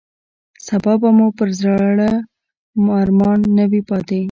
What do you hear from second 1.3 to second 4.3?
پر زړه ارمان نه وي پاتې.